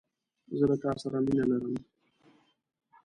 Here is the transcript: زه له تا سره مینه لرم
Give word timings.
زه 0.57 0.63
له 0.69 0.75
تا 0.83 0.91
سره 1.01 1.17
مینه 1.25 1.45
لرم 1.49 1.73